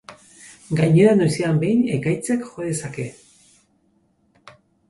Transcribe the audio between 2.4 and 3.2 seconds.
jo dezake.